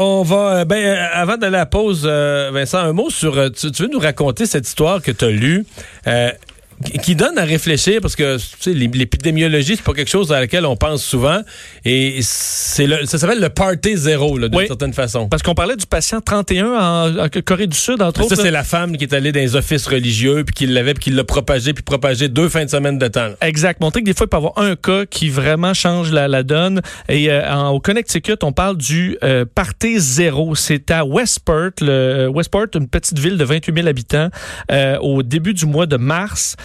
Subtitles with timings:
[0.00, 3.52] On va, ben, avant d'aller à la pause, Vincent, un mot sur.
[3.52, 5.64] Tu veux nous raconter cette histoire que tu as lue
[7.02, 10.66] qui donne à réfléchir parce que tu sais, l'épidémiologie c'est pas quelque chose à laquelle
[10.66, 11.40] on pense souvent
[11.84, 15.28] et c'est le ça s'appelle le party zéro d'une certaine façon.
[15.28, 16.66] Parce qu'on parlait du patient 31
[17.18, 18.36] en, Corée du Sud entre autres.
[18.36, 21.04] Ça c'est la femme qui est allée dans les offices religieux puis qui l'avait puis
[21.04, 23.30] qui l'a propagé puis propagé deux fins de semaine de temps.
[23.40, 23.80] Exact.
[23.80, 26.42] Montrer que des fois il peut y avoir un cas qui vraiment change la, la
[26.42, 30.54] donne et euh, en, au Connecticut on parle du euh, party zéro.
[30.54, 34.28] C'est à Westport, le Westport une petite ville de 28 000 habitants
[34.70, 36.56] euh, au début du mois de mars.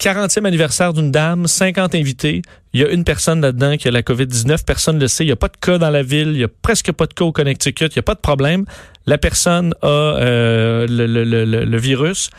[0.00, 2.42] 40e anniversaire d'une dame, 50 invités.
[2.72, 4.64] Il y a une personne là-dedans qui a la COVID-19.
[4.64, 5.24] Personne ne le sait.
[5.24, 6.28] Il n'y a pas de cas dans la ville.
[6.28, 7.86] Il n'y a presque pas de cas au Connecticut.
[7.86, 8.64] Il n'y a pas de problème.
[9.06, 12.30] La personne a euh, le, le, le, le virus.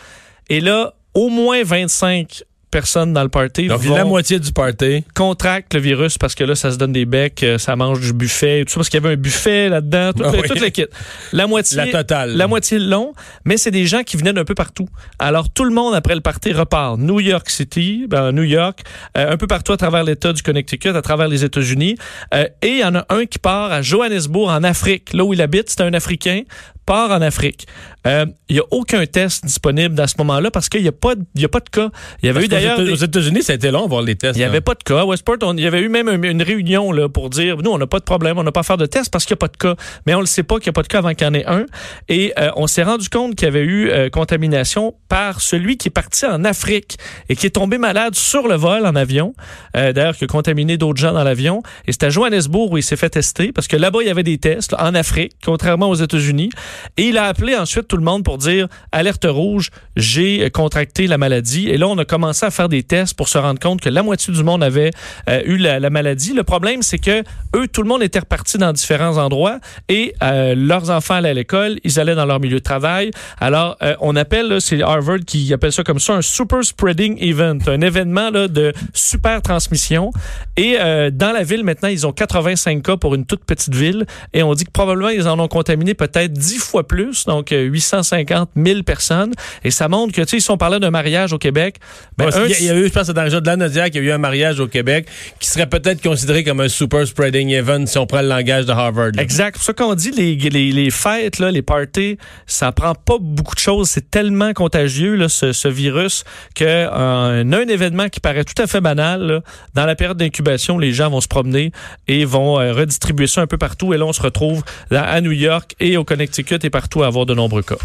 [0.50, 5.74] Et là, au moins 25 personnes dans le party Donc, la moitié du party contractent
[5.74, 8.64] le virus parce que là, ça se donne des becs, euh, ça mange du buffet,
[8.66, 10.90] tout ça parce qu'il y avait un buffet là-dedans, tout, ah toute l'équipe.
[11.34, 13.14] La moitié, la totale, la moitié long,
[13.46, 14.88] mais c'est des gens qui venaient d'un peu partout.
[15.18, 16.98] Alors tout le monde après le party repart.
[16.98, 18.82] New York City, ben, New York,
[19.18, 21.98] euh, un peu partout à travers l'État du Connecticut, à travers les États-Unis,
[22.34, 25.34] euh, et il y en a un qui part à Johannesburg en Afrique, là où
[25.34, 26.44] il habite, c'est un Africain
[26.90, 27.68] part en Afrique.
[28.06, 31.46] Il n'y a aucun test disponible à ce moment-là parce qu'il n'y a, pas, y
[31.46, 31.92] a pas de cas.
[32.24, 32.80] Il y avait eu d'ailleurs.
[32.80, 34.36] Aux États-Unis, ça a été long voir les tests.
[34.36, 35.02] Il n'y avait pas de cas.
[35.02, 37.86] À Westport, il y avait eu même une réunion là, pour dire nous, on n'a
[37.86, 39.50] pas de problème, on n'a pas à faire de test parce qu'il n'y a pas
[39.50, 39.76] de cas.
[40.08, 41.30] Mais on ne le sait pas qu'il n'y a pas de cas avant qu'il y
[41.30, 41.68] en ait un.
[42.08, 45.90] Et euh, on s'est rendu compte qu'il y avait eu euh, contamination par celui qui
[45.90, 46.98] est parti en Afrique
[47.30, 49.36] et qui est tombé malade sur le vol en avion.
[49.78, 51.62] Euh, d'ailleurs, qui a contaminé d'autres gens dans l'avion.
[51.86, 54.24] Et c'était à Johannesburg où il s'est fait tester parce que là-bas, il y avait
[54.24, 56.50] des tests en Afrique, contrairement aux États-Unis.
[56.98, 61.18] Et il a appelé ensuite tout le monde pour dire alerte rouge, j'ai contracté la
[61.18, 61.70] maladie.
[61.70, 64.04] Et là, on a commencé à faire des tests pour se rendre compte que la
[64.04, 64.92] moitié du monde avait
[65.30, 66.34] euh, eu la, maladie.
[66.34, 67.24] Le problème, c'est que
[67.56, 71.34] eux, tout le monde était reparti dans différents endroits et euh, leurs enfants allaient à
[71.34, 73.12] l'école, ils allaient dans leur milieu de travail.
[73.40, 77.58] Alors, euh, on appelle, c'est Harvard qui appelle ça comme ça, un super spreading event,
[77.68, 80.12] un événement là, de super transmission.
[80.58, 80.78] Et
[81.12, 84.54] dans la ville, maintenant, ils ont 85 cas pour une toute petite ville et on
[84.54, 89.34] dit que probablement ils en ont contaminé peut-être 10 fois plus, donc 850 000 personnes.
[89.64, 91.78] Et ça montre que, tu sais, si on parlait d'un mariage au Québec,
[92.18, 94.06] ben, il, y a, eu, je pense, dans le jeu de la Nadia, qu'il y
[94.06, 95.08] a eu un mariage au Québec
[95.40, 98.72] qui serait peut-être considéré comme un super spreading event si on prend le langage de
[98.72, 99.12] Harvard.
[99.18, 99.58] Exact.
[99.58, 103.56] C'est ça qu'on dit, les, les, les, fêtes, là, les parties, ça prend pas beaucoup
[103.56, 103.90] de choses.
[103.90, 106.24] C'est tellement contagieux, là, ce, ce virus,
[106.56, 109.42] que euh, un événement qui paraît tout à fait banal,
[109.74, 111.72] dans la période d'incubation, les gens vont se promener
[112.08, 113.94] et vont euh, redistribuer ça un peu partout.
[113.94, 117.26] Et là, on se retrouve à New York et au Connecticut et partout à avoir
[117.26, 117.78] de nombreux cas.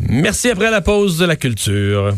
[0.00, 2.14] Merci après la pause de la culture.